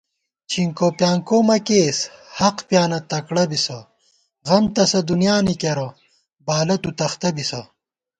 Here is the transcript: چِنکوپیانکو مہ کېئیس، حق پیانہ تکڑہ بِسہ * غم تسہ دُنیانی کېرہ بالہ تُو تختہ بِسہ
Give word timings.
چِنکوپیانکو 0.49 1.37
مہ 1.47 1.57
کېئیس، 1.65 1.99
حق 2.39 2.57
پیانہ 2.67 2.99
تکڑہ 3.09 3.43
بِسہ 3.49 3.79
* 4.13 4.47
غم 4.47 4.65
تسہ 4.73 4.99
دُنیانی 5.09 5.55
کېرہ 5.61 5.87
بالہ 6.47 6.75
تُو 6.81 6.89
تختہ 6.99 7.29
بِسہ 7.35 7.61